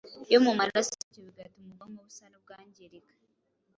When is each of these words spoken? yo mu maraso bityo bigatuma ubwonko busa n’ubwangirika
yo 0.33 0.39
mu 0.45 0.51
maraso 0.59 0.91
bityo 0.99 1.21
bigatuma 1.27 1.67
ubwonko 1.71 2.01
busa 2.07 2.23
n’ubwangirika 2.29 3.13